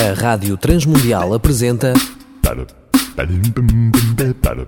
[0.00, 1.92] A Rádio Transmundial apresenta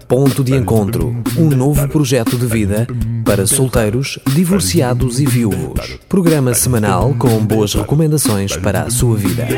[0.06, 2.86] Ponto de Encontro, um novo projeto de vida
[3.24, 5.98] para solteiros, divorciados e viúvos.
[6.06, 9.48] Programa semanal com boas recomendações para a sua vida.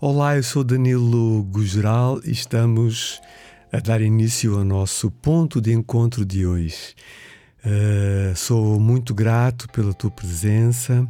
[0.00, 3.20] Olá, eu sou Danilo Gugeral e estamos
[3.72, 6.94] a dar início ao nosso ponto de encontro de hoje.
[7.64, 11.06] Uh, sou muito grato pela tua presença.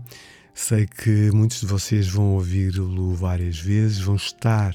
[0.53, 4.75] Sei que muitos de vocês vão ouvi-lo várias vezes, vão estar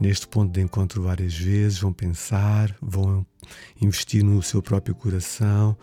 [0.00, 3.24] neste ponto de encontro várias vezes, vão pensar, vão
[3.80, 5.76] investir no seu próprio coração.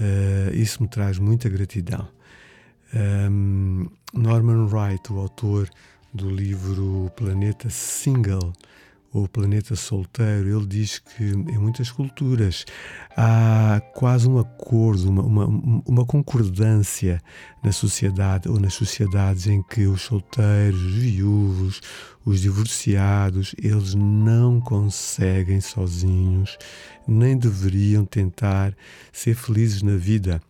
[0.00, 2.08] Uh, isso me traz muita gratidão.
[2.94, 5.68] Um, Norman Wright, o autor
[6.12, 8.52] do livro Planeta Single,
[9.12, 12.64] o planeta solteiro, ele diz que em muitas culturas
[13.14, 17.20] há quase um acordo, uma, uma, uma, concordância
[17.62, 21.80] na sociedade ou nas sociedades em que os solteiros, os viúvos,
[22.24, 26.56] os divorciados, eles não conseguem sozinhos,
[27.06, 28.74] nem deveriam tentar
[29.12, 30.40] ser felizes na vida,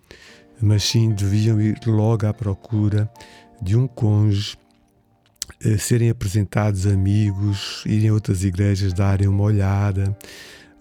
[0.61, 3.11] mas sim deviam ir logo à procura
[3.61, 4.57] de um cônjuge
[5.79, 10.17] serem apresentados amigos, irem a outras igrejas darem uma olhada,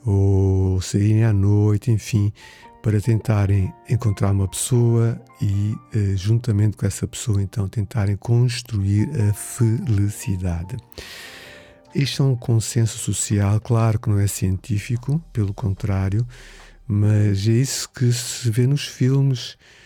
[0.06, 2.34] ou saírem à noite, enfim,
[2.82, 9.34] para tentarem encontrar uma pessoa e, eh, juntamente com essa pessoa, então, tentarem construir a
[9.34, 10.78] felicidade.
[11.94, 16.26] Isto é um consenso social, claro que não é científico, pelo contrário,
[16.88, 19.81] mas é isso que se vê nos filmes eh,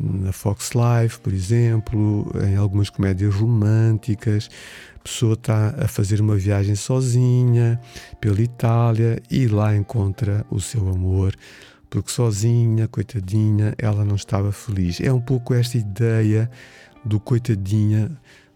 [0.00, 4.50] na Fox Life, por exemplo, em algumas comédias românticas.
[4.96, 7.80] A pessoa está a fazer uma viagem sozinha
[8.20, 11.34] pela Itália e lá encontra o seu amor,
[11.88, 15.00] porque sozinha, coitadinha, ela não estava feliz.
[15.00, 16.50] É um pouco esta ideia
[17.04, 18.10] do coitadinha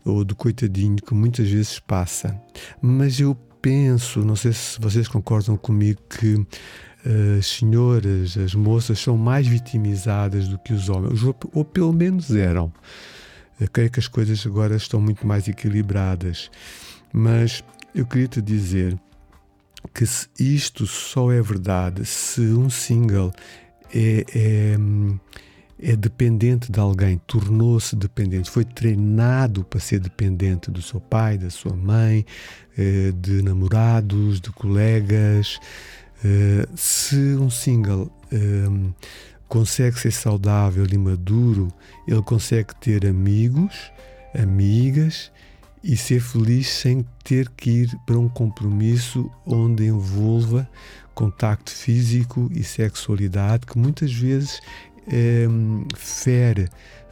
[0.04, 2.38] ou do coitadinho que muitas vezes passa.
[2.82, 6.44] Mas eu penso, não sei se vocês concordam comigo, que
[7.38, 12.72] as senhoras, as moças são mais vitimizadas do que os homens, ou pelo menos eram.
[13.60, 16.50] Eu creio que as coisas agora estão muito mais equilibradas.
[17.12, 17.62] Mas
[17.94, 18.98] eu queria te dizer
[19.94, 20.04] que
[20.38, 23.32] isto só é verdade se um single
[23.92, 24.76] é, é,
[25.82, 31.50] é dependente de alguém, tornou-se dependente, foi treinado para ser dependente do seu pai, da
[31.50, 32.24] sua mãe,
[32.78, 35.58] eh, de namorados, de colegas,
[36.24, 38.94] eh, se um single um, ehm,
[39.48, 41.72] consegue ser saudável e maduro,
[42.06, 43.90] ele consegue ter amigos,
[44.34, 45.32] amigas
[45.82, 50.68] e ser feliz sem ter que ir para um compromisso onde envolva
[51.14, 54.60] contacto físico e sexualidade, que muitas vezes
[55.10, 56.68] ehm, fere,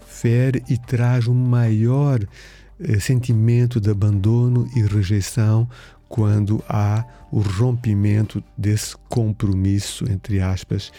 [0.06, 5.68] fere e traz um maior uh, sentimento de abandono e rejeição
[6.08, 10.90] quando há o rompimento desse compromisso, entre aspas,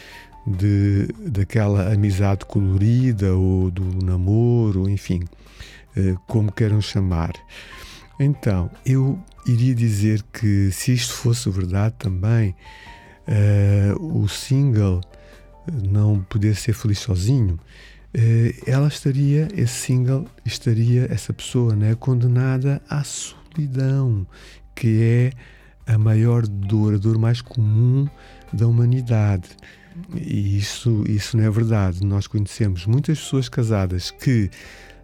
[0.45, 5.23] de, daquela amizade colorida ou do namoro, enfim,
[5.95, 7.33] eh, como queiram chamar.
[8.19, 12.55] Então, eu iria dizer que se isto fosse verdade também,
[13.27, 15.01] uh, o single
[15.71, 22.81] não poder ser feliz sozinho, uh, ela estaria, esse single estaria, essa pessoa, né, condenada
[22.89, 24.27] à solidão
[24.79, 28.07] que é a maior dor, a dor mais comum
[28.53, 29.49] da humanidade.
[30.15, 32.05] E isso, isso não é verdade.
[32.05, 34.49] Nós conhecemos muitas pessoas casadas que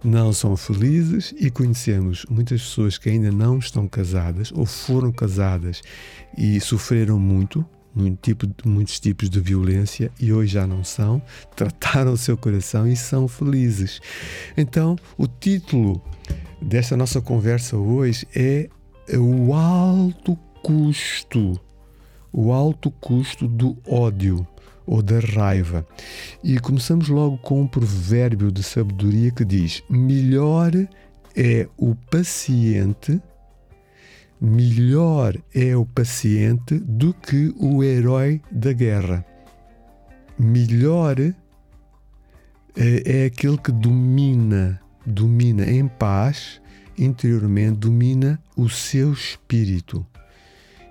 [0.02, 5.81] não são felizes e conhecemos muitas pessoas que ainda não estão casadas ou foram casadas
[6.38, 11.22] e sofreram muito, muito tipo, muitos tipos de violência e hoje já não são,
[11.53, 14.00] trataram o seu coração e são felizes.
[14.56, 16.02] Então, o título
[16.62, 18.69] desta nossa conversa hoje é
[19.14, 21.60] o alto custo,
[22.34, 24.46] o alto custo do ódio
[24.86, 25.86] ou da raiva.
[26.44, 30.72] E começamos logo com um provérbio de sabedoria que diz: melhor
[31.36, 33.22] é o paciente,
[34.42, 39.25] melhor é o paciente do que o herói da guerra.
[40.38, 41.34] Melhor é,
[42.75, 46.60] é aquele que domina, domina em paz
[46.97, 50.06] interiormente domina o seu espírito.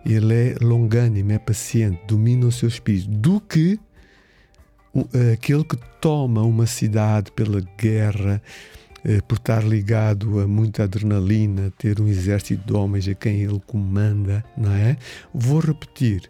[0.05, 3.79] Ele é longânimo, é paciente, domina o seu espírito, do que
[5.33, 8.41] aquele que toma uma cidade pela guerra,
[9.05, 13.61] eh, por estar ligado a muita adrenalina, ter um exército de homens a quem ele
[13.67, 14.97] comanda, não é?
[15.33, 16.23] Vou repetir.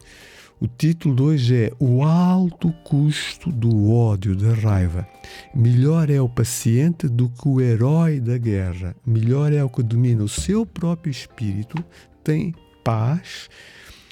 [0.57, 5.05] O título hoje é O Alto Custo do Ódio, da Raiva.
[5.53, 8.95] Melhor é o paciente do que o herói da guerra.
[9.05, 11.83] Melhor é o que domina o seu próprio espírito,
[12.23, 12.55] tem
[12.85, 13.49] paz.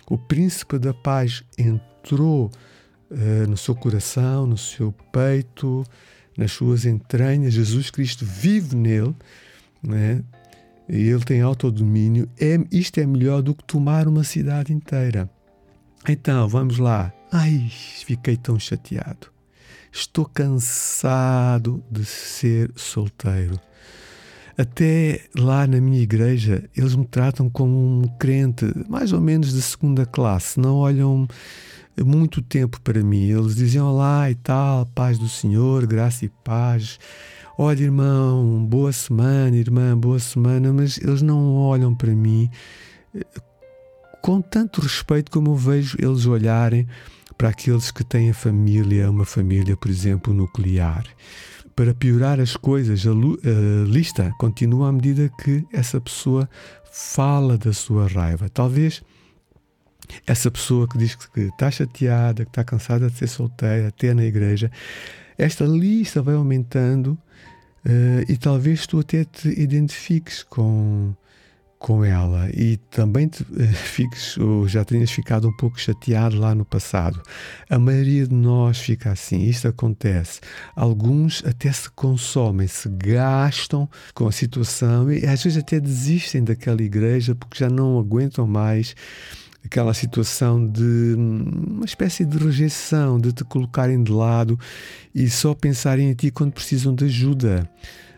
[0.09, 2.51] O príncipe da paz entrou
[3.09, 5.85] uh, no seu coração, no seu peito,
[6.37, 7.53] nas suas entranhas.
[7.53, 9.15] Jesus Cristo vive nele.
[9.81, 10.21] Né?
[10.89, 12.27] Ele tem autodomínio.
[12.37, 15.29] É, isto é melhor do que tomar uma cidade inteira.
[16.07, 17.13] Então, vamos lá.
[17.31, 17.71] Ai,
[18.05, 19.27] fiquei tão chateado.
[19.91, 23.57] Estou cansado de ser solteiro.
[24.57, 29.61] Até lá na minha igreja, eles me tratam como um crente mais ou menos de
[29.61, 30.59] segunda classe.
[30.59, 31.25] Não olham
[32.03, 33.29] muito tempo para mim.
[33.29, 36.99] Eles diziam olá e tal, paz do Senhor, graça e paz.
[37.57, 42.49] Olha, irmão, boa semana, irmã, boa semana, mas eles não olham para mim
[44.23, 46.87] com tanto respeito como eu vejo eles olharem
[47.37, 51.03] para aqueles que têm a família, uma família, por exemplo, nuclear.
[51.75, 56.49] Para piorar as coisas, a, a lista continua à medida que essa pessoa
[56.89, 58.47] fala da sua raiva.
[58.47, 59.03] Talvez
[60.25, 64.23] essa pessoa que diz que está chateada, que está cansada de ser solteira, até na
[64.23, 64.71] igreja,
[65.37, 67.17] esta lista vai aumentando
[67.85, 71.13] uh, e talvez tu até te identifiques com
[71.83, 76.55] com ela e também te, eh, fiques ou já tenhas ficado um pouco chateado lá
[76.55, 77.21] no passado.
[77.69, 80.39] A maioria de nós fica assim, isto acontece.
[80.77, 86.81] Alguns até se consomem, se gastam com a situação e às vezes até desistem daquela
[86.81, 88.95] igreja porque já não aguentam mais
[89.65, 94.57] aquela situação de hum, uma espécie de rejeição, de te colocarem de lado
[95.13, 97.69] e só pensarem em ti quando precisam de ajuda.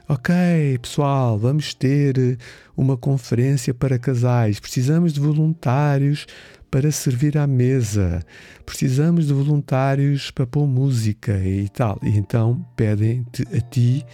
[0.07, 0.35] Ok,
[0.83, 2.37] pessoal, vamos ter eh,
[2.77, 4.59] uma conferência para casais.
[4.59, 6.27] Precisamos de voluntários
[6.69, 8.23] para servir à mesa.
[8.63, 11.99] Precisamos de voluntários para pôr música e tal.
[12.03, 14.05] E então pedem-te a ti,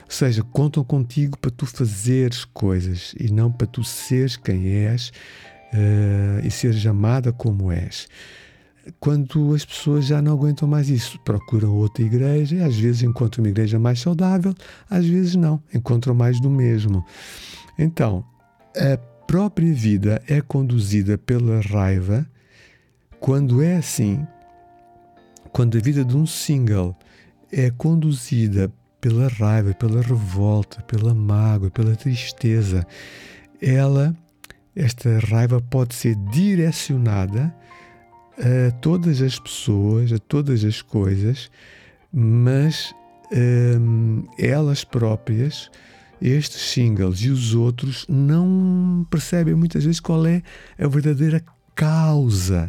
[0.00, 5.12] ou seja, contam contigo para tu fazeres coisas e não para tu seres quem és
[5.72, 8.08] uh, e seres amada como és
[9.00, 13.44] quando as pessoas já não aguentam mais isso, procuram outra igreja e às vezes encontram
[13.44, 14.54] uma igreja mais saudável,
[14.88, 17.04] às vezes não, encontram mais do mesmo.
[17.78, 18.24] Então,
[18.76, 18.96] a
[19.26, 22.26] própria vida é conduzida pela raiva.
[23.18, 24.26] Quando é assim,
[25.52, 26.96] quando a vida de um single
[27.50, 32.86] é conduzida pela raiva, pela revolta, pela mágoa, pela tristeza,
[33.60, 34.16] ela,
[34.74, 37.54] esta raiva pode ser direcionada
[38.38, 41.50] a todas as pessoas, a todas as coisas,
[42.12, 42.94] mas
[43.32, 45.70] um, elas próprias,
[46.20, 50.42] estes singles e os outros, não percebem muitas vezes qual é
[50.78, 51.42] a verdadeira
[51.74, 52.68] causa,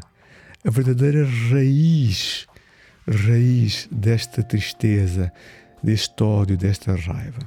[0.65, 2.45] a verdadeira raiz,
[3.07, 5.31] raiz desta tristeza,
[5.81, 7.39] deste ódio, desta raiva.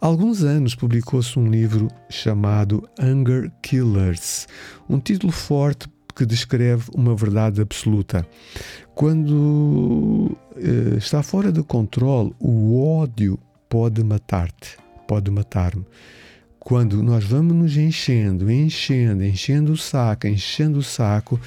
[0.00, 4.48] Há alguns anos publicou-se um livro chamado Anger Killers,
[4.88, 8.26] um título forte que descreve uma verdade absoluta.
[8.94, 13.38] Quando uh, está fora de controle, o ódio
[13.68, 14.76] pode matar-te,
[15.08, 15.84] pode matar-me.
[16.58, 21.40] Quando nós vamos nos enchendo, enchendo, enchendo o saco, enchendo o saco,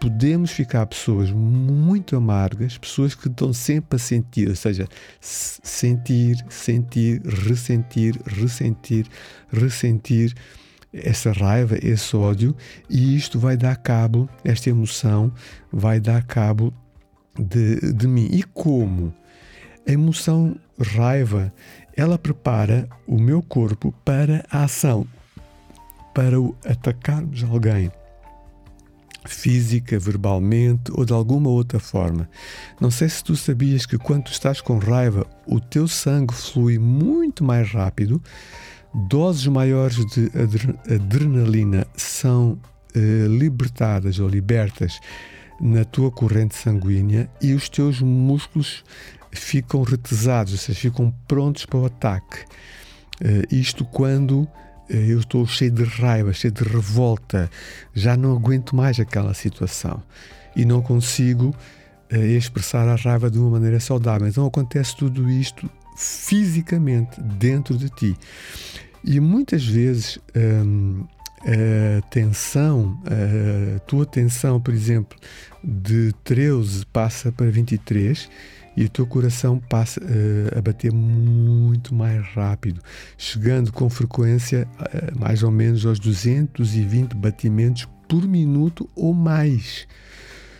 [0.00, 4.86] podemos ficar pessoas muito amargas, pessoas que estão sempre a sentir, ou seja,
[5.20, 9.06] sentir, sentir, ressentir, ressentir,
[9.50, 10.34] ressentir
[10.94, 12.54] essa raiva, esse ódio,
[12.88, 15.32] e isto vai dar cabo, esta emoção
[15.72, 16.72] vai dar cabo
[17.38, 18.28] de, de mim.
[18.30, 19.12] E como?
[19.86, 21.52] A emoção raiva,
[21.96, 25.06] ela prepara o meu corpo para a ação,
[26.14, 27.90] para o atacarmos alguém
[29.26, 32.28] física, verbalmente ou de alguma outra forma.
[32.80, 37.42] Não sei se tu sabias que quando estás com raiva, o teu sangue flui muito
[37.42, 38.22] mais rápido
[38.94, 40.30] doses maiores de
[40.92, 42.58] adrenalina são
[42.94, 45.00] eh, libertadas ou libertas
[45.60, 48.84] na tua corrente sanguínea e os teus músculos
[49.32, 52.44] ficam retesados, ou seja, ficam prontos para o ataque.
[53.20, 54.48] Eh, isto quando
[54.88, 57.50] eh, eu estou cheio de raiva, cheio de revolta,
[57.94, 60.02] já não aguento mais aquela situação
[60.54, 61.54] e não consigo
[62.10, 64.26] eh, expressar a raiva de uma maneira saudável.
[64.28, 68.16] Então acontece tudo isto fisicamente dentro de ti.
[69.04, 71.04] E muitas vezes hum,
[71.42, 75.18] a tensão, a tua tensão, por exemplo,
[75.62, 78.28] de 13 passa para 23
[78.76, 82.80] e o teu coração passa uh, a bater muito mais rápido,
[83.16, 89.86] chegando com frequência uh, mais ou menos aos 220 batimentos por minuto ou mais.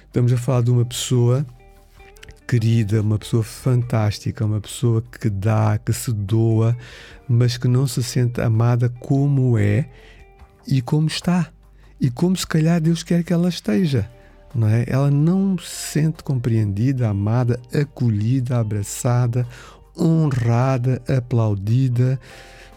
[0.07, 1.45] Estamos a falar de uma pessoa
[2.47, 6.77] querida, uma pessoa fantástica, uma pessoa que dá, que se doa,
[7.29, 9.89] mas que não se sente amada como é
[10.67, 11.51] e como está.
[12.01, 14.11] E como se calhar Deus quer que ela esteja.
[14.55, 14.85] Não é?
[14.87, 19.47] Ela não se sente compreendida, amada, acolhida, abraçada,
[19.99, 22.21] honrada, aplaudida,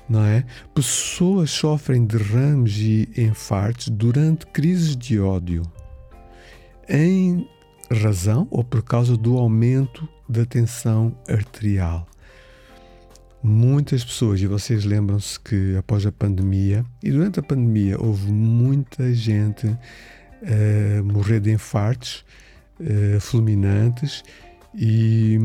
[0.10, 0.44] não é?
[0.74, 5.62] Pessoas sofrem derrames e infartos durante crises de ódio,
[6.90, 7.48] em
[7.92, 12.08] razão ou por causa do aumento da tensão arterial.
[13.42, 19.14] Muitas pessoas, e vocês lembram-se que após a pandemia, e durante a pandemia, houve muita
[19.14, 22.26] gente a morrer de infartos
[22.80, 24.24] uh, fulminantes
[24.80, 25.40] e,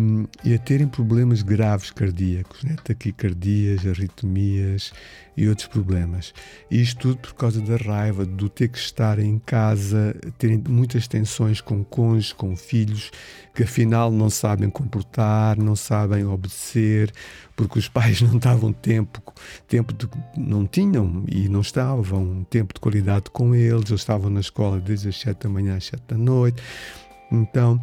[0.45, 2.77] e, a terem problemas graves cardíacos, né?
[2.85, 4.93] taquicardias, arritmias
[5.35, 6.35] e outros problemas.
[6.71, 11.09] E isto tudo por causa da raiva, do ter que estar em casa, terem muitas
[11.09, 13.11] tensões com cônjuges, com filhos,
[13.55, 17.11] que afinal não sabem comportar, não sabem obedecer,
[17.57, 19.23] porque os pais não estavam tempo,
[19.67, 24.41] tempo de, não tinham e não estavam tempo de qualidade com eles, eles estavam na
[24.41, 26.62] escola desde as sete da manhã às sete da noite.
[27.31, 27.81] Então,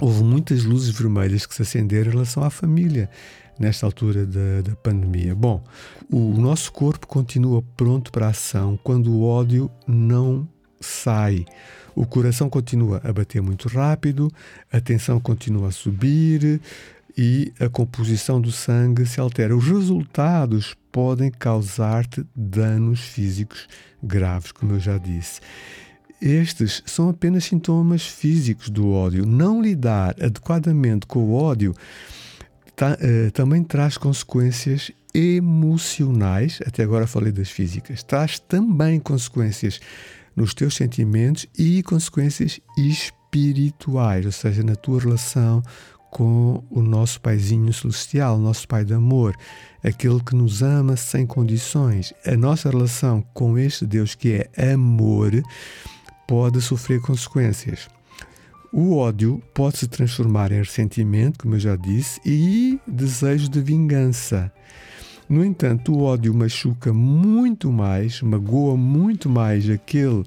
[0.00, 3.08] houve muitas luzes vermelhas que se acenderam em relação à família
[3.58, 5.34] nesta altura da, da pandemia.
[5.34, 5.62] Bom,
[6.10, 10.48] o nosso corpo continua pronto para a ação quando o ódio não
[10.80, 11.44] sai.
[11.94, 14.30] O coração continua a bater muito rápido,
[14.72, 16.60] a tensão continua a subir
[17.16, 19.56] e a composição do sangue se altera.
[19.56, 23.68] Os resultados podem causar-te danos físicos
[24.02, 25.40] graves, como eu já disse.
[26.24, 29.26] Estes são apenas sintomas físicos do ódio.
[29.26, 31.74] Não lidar adequadamente com o ódio
[32.74, 36.60] tá, uh, também traz consequências emocionais.
[36.66, 38.02] Até agora falei das físicas.
[38.02, 39.78] Traz também consequências
[40.34, 45.62] nos teus sentimentos e consequências espirituais, ou seja, na tua relação
[46.10, 49.36] com o nosso Paizinho Celestial, nosso Pai de amor,
[49.82, 52.14] aquele que nos ama sem condições.
[52.24, 55.42] A nossa relação com este Deus que é amor
[56.26, 57.88] pode sofrer consequências.
[58.72, 64.52] O ódio pode se transformar em ressentimento, como eu já disse, e desejo de vingança.
[65.28, 70.24] No entanto, o ódio machuca muito mais, magoa muito mais aquele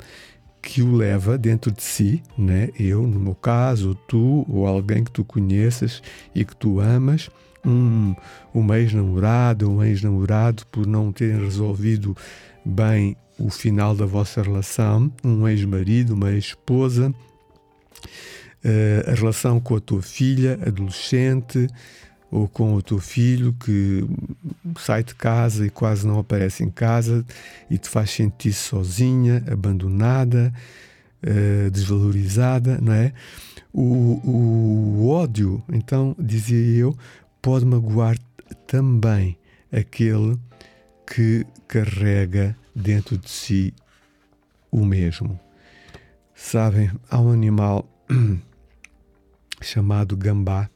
[0.61, 2.69] que o leva dentro de si, né?
[2.79, 6.01] Eu, no meu caso, tu ou alguém que tu conheças
[6.33, 7.29] e que tu amas,
[7.65, 8.15] um,
[8.53, 12.15] um ex-namorado, um ex-namorado por não terem resolvido
[12.67, 19.79] bem o final da vossa relação, um ex-marido, uma ex-esposa, uh, a relação com a
[19.79, 21.67] tua filha, adolescente,
[22.29, 24.05] ou com o teu filho que
[24.79, 27.25] sai de casa e quase não aparece em casa
[27.69, 30.53] e te faz sentir sozinha, abandonada,
[31.23, 33.13] uh, desvalorizada, não é?
[33.71, 36.97] O, o ódio, então, dizia eu,
[37.41, 38.17] pode magoar
[38.65, 39.37] também
[39.71, 40.37] aquele
[41.07, 43.73] que carrega dentro de si
[44.69, 45.39] o mesmo.
[46.35, 47.87] Sabem, há um animal
[49.61, 50.69] chamado gambá.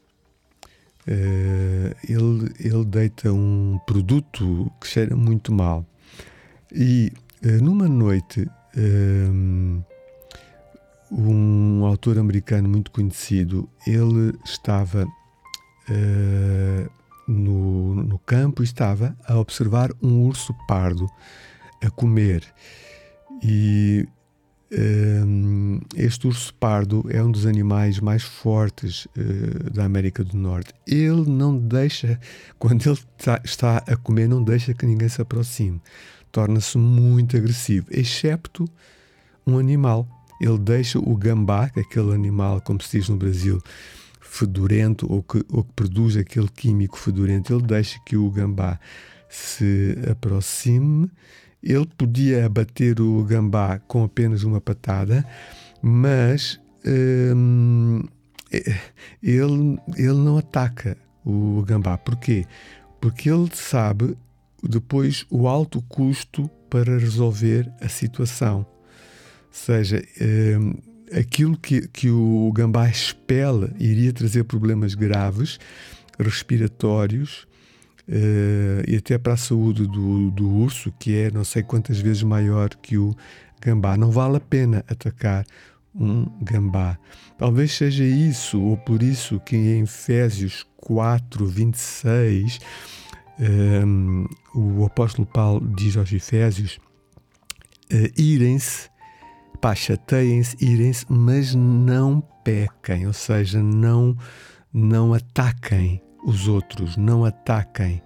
[1.06, 5.84] Uh, ele, ele deita um produto que cheira muito mal.
[6.72, 7.12] E
[7.44, 9.84] uh, numa noite, uh,
[11.10, 15.06] um autor americano muito conhecido, ele estava
[17.26, 21.06] no, no campo estava a observar um urso pardo
[21.82, 22.44] a comer.
[23.42, 24.06] E
[24.72, 30.72] um, este urso pardo é um dos animais mais fortes uh, da América do Norte.
[30.86, 32.18] Ele não deixa,
[32.58, 35.80] quando ele tá, está a comer, não deixa que ninguém se aproxime.
[36.30, 38.64] Torna-se muito agressivo, excepto
[39.46, 40.08] um animal.
[40.40, 43.60] Ele deixa o gambá, é aquele animal, como se diz no Brasil,
[44.22, 48.78] fedorento ou que, ou que produz aquele químico fedorento, ele deixa que o gambá
[49.28, 51.10] se aproxime
[51.62, 55.24] ele podia abater o gambá com apenas uma patada,
[55.80, 58.02] mas hum,
[59.22, 61.96] ele, ele não ataca o gambá.
[61.96, 62.44] Porquê?
[63.00, 64.16] Porque ele sabe
[64.62, 68.58] depois o alto custo para resolver a situação.
[68.58, 70.74] Ou seja, hum,
[71.18, 75.58] aquilo que, que o gambá expela iria trazer problemas graves,
[76.18, 77.46] respiratórios,
[78.08, 82.22] uh, e até para a saúde do, do urso, que é não sei quantas vezes
[82.22, 83.14] maior que o
[83.60, 83.96] gambá.
[83.96, 85.44] Não vale a pena atacar
[85.94, 86.98] um gambá.
[87.38, 92.58] Talvez seja isso, ou por isso que em Efésios 4, 26,
[93.84, 96.78] um, o apóstolo Paulo diz aos Efésios:
[97.92, 98.88] uh, irem-se,
[99.62, 104.16] pá, chateiem-se, irem-se, mas não pequem, ou seja, não,
[104.74, 108.02] não ataquem os outros, não ataquem.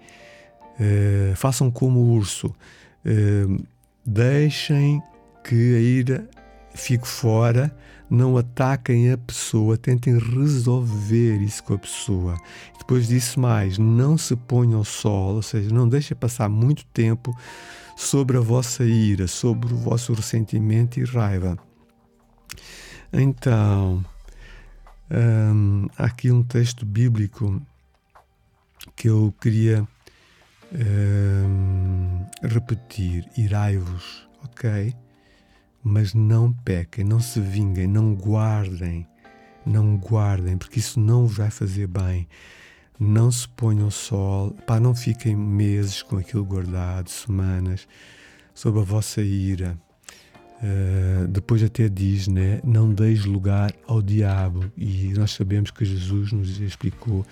[0.79, 3.65] Uh, façam como o urso, uh,
[4.05, 5.01] deixem
[5.43, 6.29] que a ira
[6.75, 7.75] fique fora,
[8.07, 12.37] não ataquem a pessoa, tentem resolver isso com a pessoa.
[12.77, 17.35] Depois disso mais, não se ponham ao sol, ou seja, não deixem passar muito tempo
[17.97, 21.57] sobre a vossa ira, sobre o vosso ressentimento e raiva.
[23.11, 24.05] Então,
[25.11, 27.59] hum, há aqui um texto bíblico
[28.95, 29.85] que eu queria
[30.71, 34.95] hum, repetir: irai-vos, ok?
[35.83, 39.07] Mas não pequem, não se vinguem, não guardem,
[39.65, 42.27] não guardem, porque isso não vai fazer bem.
[42.99, 47.87] Não se ponham ao sol, pá, não fiquem meses com aquilo guardado, semanas,
[48.53, 49.77] sob a vossa ira.
[50.57, 54.71] Uh, depois até diz, né, não deis lugar ao diabo.
[54.75, 57.23] E nós sabemos que Jesus nos explicou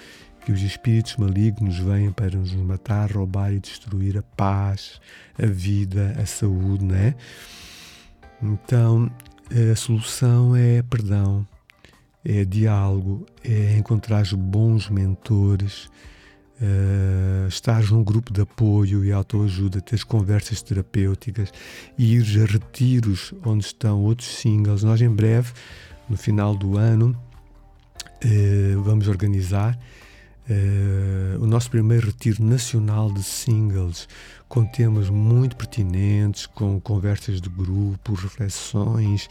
[0.46, 5.02] que os espíritos malignos vêm para nos matar, roubar e destruir a paz,
[5.42, 7.16] a vida, a saúde, né?
[8.40, 9.12] Então,
[9.50, 11.48] a solução é perdão,
[12.26, 15.90] é diálogo, é encontrar bons mentores,
[16.60, 21.52] uh, estares num grupo de apoio e autoajuda, teres conversas terapêuticas
[21.98, 24.84] ires a retiros onde estão outros singles.
[24.84, 25.54] Nós, em breve,
[26.10, 27.16] no final do ano,
[28.24, 29.78] uh, vamos organizar
[30.48, 34.08] Uh, o nosso primeiro retiro nacional de singles,
[34.48, 39.28] com temas muito pertinentes, com conversas de grupo, reflexões,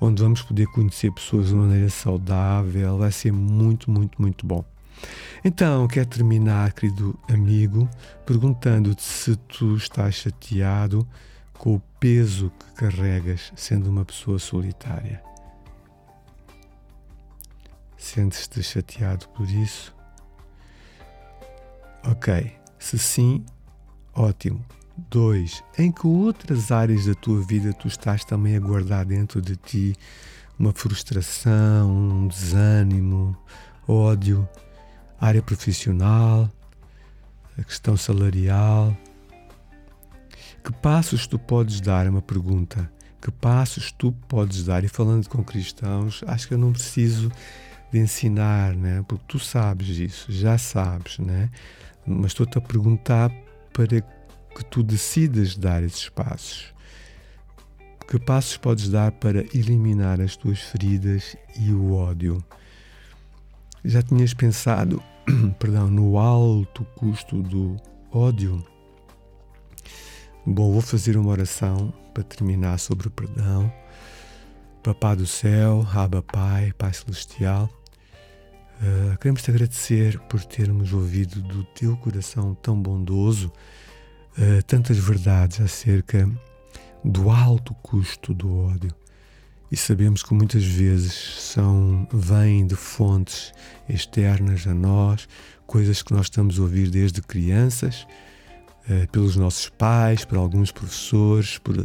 [0.00, 2.96] onde vamos poder conhecer pessoas de maneira saudável.
[2.96, 4.64] Vai ser muito, muito, muito bom.
[5.44, 7.88] Então, quero terminar, querido amigo,
[8.24, 11.06] perguntando-te se tu estás chateado
[11.54, 15.20] com o peso que carregas sendo uma pessoa solitária.
[17.96, 19.92] Sentes-te chateado por isso?
[22.04, 22.52] Ok.
[22.78, 23.44] Se sim,
[24.14, 24.64] ótimo.
[25.10, 25.62] 2.
[25.78, 29.96] Em que outras áreas da tua vida tu estás também a guardar dentro de ti
[30.58, 33.36] uma frustração, um desânimo,
[33.86, 34.48] ódio,
[35.20, 36.50] área profissional,
[37.58, 38.96] a questão salarial?
[40.64, 42.06] Que passos tu podes dar?
[42.06, 42.90] É uma pergunta.
[43.20, 44.84] Que passos tu podes dar?
[44.84, 47.30] E falando com cristãos, acho que eu não preciso
[47.92, 49.04] de ensinar, né?
[49.06, 51.50] porque tu sabes isso, já sabes, né?
[52.06, 53.30] mas estou-te a perguntar
[53.72, 56.72] para que tu decidas dar esses passos.
[58.08, 62.44] Que passos podes dar para eliminar as tuas feridas e o ódio?
[63.84, 65.02] Já tinhas pensado,
[65.58, 67.76] perdão, no alto custo do
[68.10, 68.64] ódio?
[70.44, 73.72] Bom, vou fazer uma oração para terminar sobre o perdão.
[74.82, 77.70] Papá do céu, Abba Pai, Pai Celestial,
[78.82, 83.52] Uh, queremos te agradecer por termos ouvido do teu coração tão bondoso
[84.36, 86.28] uh, tantas verdades acerca
[87.04, 88.92] do alto custo do ódio.
[89.70, 93.52] E sabemos que muitas vezes são vêm de fontes
[93.88, 95.28] externas a nós,
[95.64, 98.04] coisas que nós estamos a ouvir desde crianças,
[98.90, 101.76] uh, pelos nossos pais, por alguns professores, por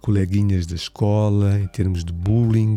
[0.00, 2.76] coleguinhas da escola, em termos de bullying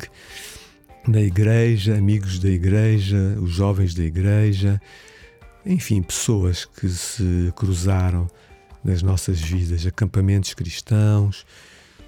[1.08, 4.82] na igreja, amigos da igreja, os jovens da igreja,
[5.66, 8.28] enfim, pessoas que se cruzaram
[8.84, 11.46] nas nossas vidas, acampamentos cristãos.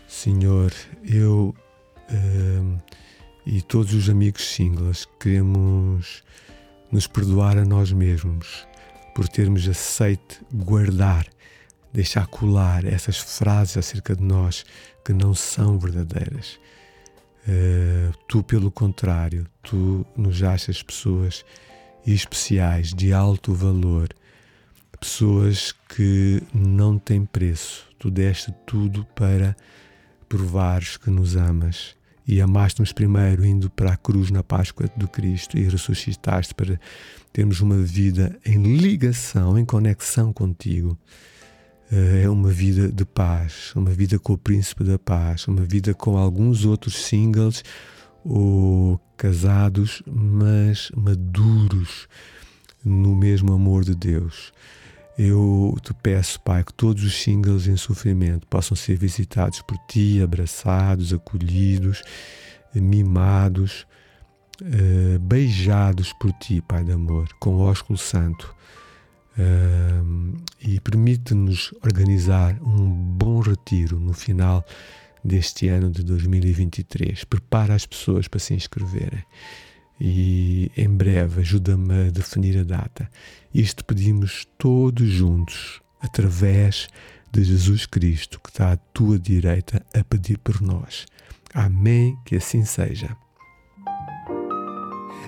[0.07, 0.71] Senhor,
[1.03, 1.55] eu
[2.09, 2.81] uh,
[3.45, 6.23] e todos os amigos singles queremos
[6.91, 8.67] nos perdoar a nós mesmos
[9.13, 11.27] por termos aceite guardar,
[11.93, 14.65] deixar colar essas frases acerca de nós
[15.05, 16.59] que não são verdadeiras.
[17.47, 21.45] Uh, tu, pelo contrário, tu nos achas pessoas
[22.05, 24.09] especiais, de alto valor,
[24.99, 27.87] pessoas que não têm preço.
[27.99, 29.55] Tu deste tudo para
[30.27, 31.95] provares que nos amas
[32.27, 36.79] e amaste-nos primeiro indo para a cruz na Páscoa do Cristo e ressuscitaste para
[37.31, 40.97] termos uma vida em ligação, em conexão contigo.
[41.91, 45.93] Eh, é uma vida de paz, uma vida com o Príncipe da Paz, uma vida
[45.93, 47.63] com alguns outros singles
[48.23, 52.07] ou casados, mas maduros
[52.83, 54.51] no mesmo amor de Deus.
[55.17, 60.21] Eu te peço, Pai, que todos os singles em sofrimento possam ser visitados por Ti,
[60.21, 62.03] abraçados, acolhidos,
[62.73, 63.85] mimados,
[64.61, 68.55] eh, beijados por Ti, Pai de amor, com ósculo santo
[70.61, 74.65] e permite-nos organizar um bom retiro no final
[75.23, 77.23] deste ano de 2023.
[77.23, 79.23] Prepara as pessoas para se inscreverem
[79.99, 83.09] e em breve ajuda-me a definir a data.
[83.53, 86.87] Isto pedimos todos juntos, através
[87.31, 91.05] de Jesus Cristo, que está à tua direita a pedir por nós.
[91.53, 93.15] Amém, que assim seja.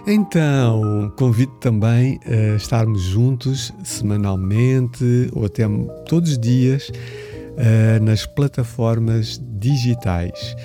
[0.05, 5.63] Então, convido também a estarmos juntos semanalmente ou até
[6.07, 10.55] todos os dias uh, nas plataformas digitais.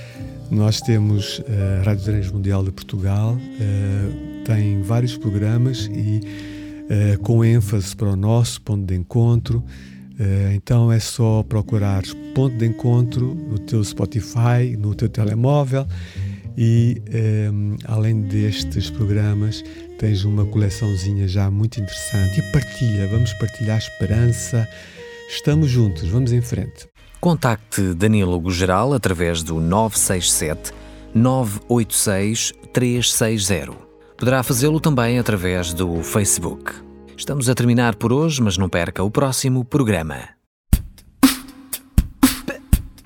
[0.51, 6.21] Nós temos uh, a Rádio Transmundial de Portugal, uh, tem vários programas e
[7.23, 9.65] com ênfase para o nosso ponto de encontro.
[10.55, 12.03] então é só procurar
[12.35, 15.87] ponto de encontro no teu Spotify, no teu telemóvel
[16.57, 19.63] e um, ehm, além destes programas,
[19.99, 22.41] tens uma coleçãozinha já muito interessante.
[22.41, 24.69] E partilha, vamos partilhar esperança.
[25.29, 26.89] Estamos juntos, vamos em frente.
[27.21, 30.73] Contacte Danilo Geral através do 967
[31.15, 33.73] 986 360.
[34.19, 36.73] Poderá fazê-lo também através do Facebook.
[37.17, 40.42] Estamos a terminar por hoje, mas não perca o próximo programa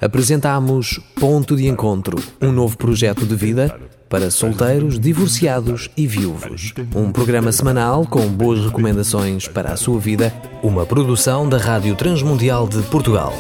[0.01, 3.79] apresentamos Ponto de Encontro, um novo projeto de vida
[4.09, 6.73] para solteiros, divorciados e viúvos.
[6.95, 10.33] Um programa semanal com boas recomendações para a sua vida,
[10.63, 13.33] uma produção da Rádio Transmundial de Portugal.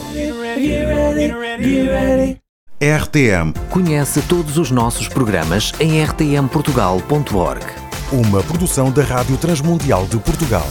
[2.78, 3.54] RTM.
[3.70, 7.64] Conhece todos os nossos programas em rtmportugal.org.
[8.12, 10.66] Uma produção da Rádio Transmundial de Portugal.